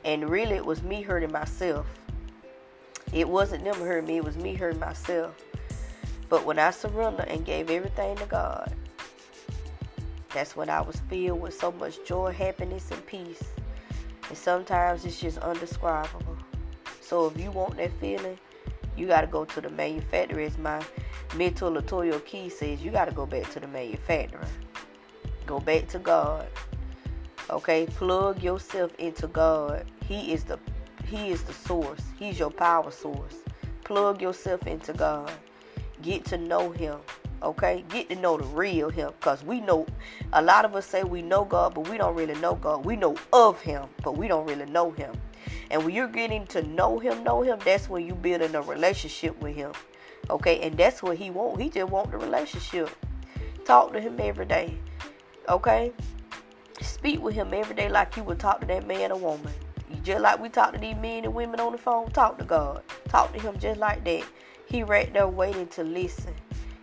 And 0.04 0.30
really, 0.30 0.56
it 0.56 0.66
was 0.66 0.82
me 0.82 1.02
hurting 1.02 1.32
myself. 1.32 1.86
It 3.12 3.28
wasn't 3.28 3.64
them 3.64 3.76
hurting 3.76 4.08
me, 4.08 4.18
it 4.18 4.24
was 4.24 4.38
me 4.38 4.54
hurting 4.54 4.80
myself. 4.80 5.36
But 6.30 6.46
when 6.46 6.60
I 6.60 6.72
surrendered 6.72 7.28
and 7.28 7.44
gave 7.44 7.70
everything 7.70 8.16
to 8.18 8.26
God, 8.26 8.74
that's 10.34 10.56
when 10.56 10.70
I 10.70 10.82
was 10.82 10.98
filled 11.10 11.42
with 11.42 11.58
so 11.58 11.72
much 11.72 12.06
joy, 12.06 12.32
happiness, 12.32 12.92
and 12.92 13.04
peace. 13.08 13.44
And 14.28 14.38
sometimes 14.38 15.06
it's 15.06 15.20
just 15.20 15.40
undescribable. 15.40 16.38
So 17.02 17.26
if 17.26 17.40
you 17.40 17.50
want 17.50 17.78
that 17.78 17.92
feeling, 18.00 18.38
you 18.96 19.08
got 19.08 19.22
to 19.22 19.28
go 19.28 19.44
to 19.46 19.62
the 19.62 19.70
manufacturer. 19.70 20.42
As 20.42 20.58
my 20.60 20.84
mentor 21.36 21.72
Latoya 21.72 22.14
Okeia 22.20 22.52
says, 22.52 22.84
you 22.84 22.92
got 22.92 23.06
to 23.06 23.12
go 23.12 23.26
back 23.26 23.50
to 23.52 23.60
the 23.60 23.68
manufacturer. 23.68 24.46
Go 25.48 25.60
back 25.60 25.88
to 25.88 26.00
God. 26.00 26.48
Okay, 27.50 27.88
plug 27.88 28.44
yourself 28.44 28.94
into 29.00 29.28
God. 29.28 29.86
He 30.08 30.32
is 30.32 30.44
the 30.44 30.60
He 31.10 31.32
is 31.32 31.42
the 31.44 31.54
source. 31.54 32.02
He's 32.20 32.38
your 32.38 32.52
power 32.52 32.92
source. 32.92 33.38
Plug 33.84 34.22
yourself 34.22 34.68
into 34.68 34.94
God. 34.94 35.32
Get 36.04 36.24
to 36.26 36.38
know 36.38 36.70
Him. 36.70 37.00
Okay, 37.42 37.84
get 37.90 38.10
to 38.10 38.16
know 38.16 38.38
the 38.38 38.44
real 38.44 38.90
Him, 38.90 39.12
cause 39.22 39.44
we 39.44 39.60
know 39.62 39.88
a 40.34 40.42
lot 40.42 40.66
of 40.66 40.76
us 40.76 40.86
say 40.86 41.04
we 41.04 41.22
know 41.22 41.46
God, 41.46 41.74
but 41.74 41.90
we 41.90 41.98
don't 41.98 42.16
really 42.16 42.40
know 42.42 42.56
God. 42.56 42.86
We 42.86 42.96
know 42.96 43.16
of 43.34 43.60
Him, 43.62 43.88
but 44.04 44.18
we 44.18 44.28
don't 44.28 44.46
really 44.46 44.66
know 44.66 44.92
Him. 44.92 45.14
And 45.72 45.84
when 45.84 45.96
you're 45.96 46.08
getting 46.08 46.46
to 46.48 46.62
know 46.64 47.00
Him, 47.00 47.24
know 47.24 47.42
Him, 47.42 47.58
that's 47.64 47.90
when 47.90 48.06
you're 48.06 48.16
building 48.16 48.54
a 48.54 48.62
relationship 48.62 49.42
with 49.42 49.56
Him. 49.56 49.72
Okay, 50.30 50.60
and 50.60 50.78
that's 50.78 51.02
what 51.02 51.18
He 51.18 51.32
want. 51.32 51.60
He 51.60 51.70
just 51.70 51.90
want 51.90 52.12
the 52.12 52.18
relationship. 52.18 52.90
Talk 53.66 53.94
to 53.94 54.00
Him 54.00 54.20
every 54.20 54.46
day. 54.46 54.78
Okay, 55.48 55.92
Speak 56.82 57.22
with 57.22 57.36
him 57.36 57.54
every 57.54 57.76
day 57.76 57.90
like 57.90 58.16
you 58.16 58.24
would 58.24 58.40
talk 58.40 58.62
to 58.62 58.68
that 58.68 58.88
man 58.88 59.12
or 59.12 59.20
woman. 59.20 59.54
Just 60.04 60.22
like 60.22 60.40
we 60.40 60.50
talk 60.50 60.74
to 60.74 60.80
these 60.80 60.96
men 60.96 61.26
and 61.26 61.34
women 61.34 61.60
on 61.60 61.72
the 61.72 61.78
phone, 61.78 62.10
talk 62.12 62.38
to 62.38 62.46
God. 62.46 62.84
Talk 63.08 63.34
to 63.34 63.40
him 63.40 63.58
just 63.60 63.80
like 63.80 64.04
that. 64.06 64.24
He 64.66 64.84
right 64.84 65.12
there 65.14 65.28
waiting 65.28 65.68
to 65.68 65.84
listen. 65.84 66.34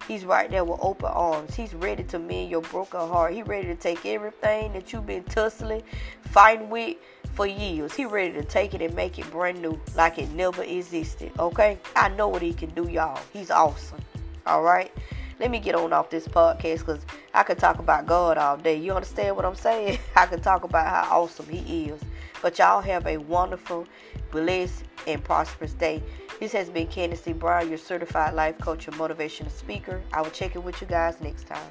He's 0.07 0.25
right 0.25 0.49
there 0.49 0.65
with 0.65 0.79
open 0.83 1.09
arms. 1.09 1.55
He's 1.55 1.75
ready 1.75 2.05
to 2.05 2.19
mend 2.19 2.51
your 2.51 2.61
broken 2.61 3.01
heart. 3.01 3.33
He 3.33 3.43
ready 3.43 3.67
to 3.69 3.75
take 3.75 4.07
everything 4.07 4.73
that 4.73 4.93
you've 4.93 5.07
been 5.07 5.25
tussling, 5.25 5.83
fighting 6.23 6.71
with 6.71 6.97
for 7.33 7.47
years. 7.47 7.93
He 7.93 8.07
ready 8.07 8.33
to 8.35 8.45
take 8.45 8.75
it 8.75 8.83
and 8.83 8.95
make 8.95 9.19
it 9.19 9.29
brand 9.31 9.61
new, 9.61 9.81
like 9.97 10.19
it 10.19 10.31
never 10.31 10.63
existed. 10.63 11.33
Okay? 11.39 11.79
I 11.97 12.09
know 12.11 12.29
what 12.29 12.43
he 12.43 12.55
can 12.55 12.71
do, 12.71 12.89
y'all. 12.89 13.21
He's 13.33 13.51
awesome. 13.51 14.01
All 14.47 14.63
right? 14.63 14.93
Let 15.39 15.51
me 15.51 15.59
get 15.59 15.75
on 15.75 15.93
off 15.93 16.09
this 16.09 16.27
podcast 16.27 16.79
because 16.79 17.05
I 17.35 17.43
could 17.43 17.59
talk 17.59 17.79
about 17.79 18.07
God 18.07 18.39
all 18.39 18.57
day. 18.57 18.77
You 18.77 18.93
understand 18.95 19.37
what 19.37 19.45
I'm 19.45 19.55
saying? 19.55 19.99
I 20.17 20.27
could 20.27 20.43
talk 20.43 20.65
about 20.65 20.87
how 20.87 21.21
awesome 21.23 21.47
He 21.47 21.87
is. 21.87 22.01
But 22.41 22.59
y'all 22.59 22.81
have 22.81 23.07
a 23.07 23.19
wonderful, 23.19 23.87
blessed, 24.31 24.85
and 25.07 25.23
prosperous 25.23 25.75
day. 25.75 26.03
This 26.41 26.53
has 26.53 26.71
been 26.71 26.87
Candis 26.87 27.23
C. 27.23 27.33
Brown, 27.33 27.69
your 27.69 27.79
certified 27.79 28.35
life 28.35 28.59
coach 28.59 28.89
and 28.89 28.97
motivational 28.97 29.51
speaker. 29.51 30.03
I 30.13 30.23
will 30.23 30.31
check 30.31 30.55
in 30.55 30.63
with 30.63 30.81
you 30.81 30.87
guys 30.87 31.21
next 31.21 31.47
time. 31.47 31.71